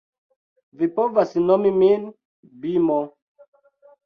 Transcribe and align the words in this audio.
Vi 0.79 0.87
povas 1.01 1.35
nomi 1.49 1.75
min 1.83 2.09
Bimo 2.65 2.99